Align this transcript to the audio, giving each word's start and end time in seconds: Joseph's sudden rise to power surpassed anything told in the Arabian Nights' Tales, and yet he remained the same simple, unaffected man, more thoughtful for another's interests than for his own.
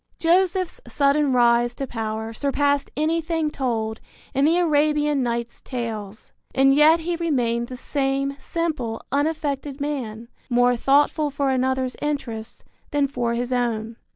Joseph's 0.17 0.81
sudden 0.87 1.31
rise 1.31 1.75
to 1.75 1.85
power 1.85 2.33
surpassed 2.33 2.89
anything 2.97 3.51
told 3.51 3.99
in 4.33 4.45
the 4.45 4.57
Arabian 4.57 5.21
Nights' 5.21 5.61
Tales, 5.61 6.31
and 6.55 6.73
yet 6.73 7.01
he 7.01 7.15
remained 7.17 7.67
the 7.67 7.77
same 7.77 8.35
simple, 8.39 9.03
unaffected 9.11 9.79
man, 9.79 10.27
more 10.49 10.75
thoughtful 10.75 11.29
for 11.29 11.51
another's 11.51 11.95
interests 12.01 12.63
than 12.89 13.07
for 13.07 13.35
his 13.35 13.53
own. 13.53 13.95